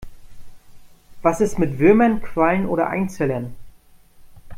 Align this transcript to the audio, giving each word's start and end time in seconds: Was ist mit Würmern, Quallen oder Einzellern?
Was 1.21 1.41
ist 1.41 1.59
mit 1.59 1.77
Würmern, 1.77 2.23
Quallen 2.23 2.65
oder 2.65 2.89
Einzellern? 2.89 3.55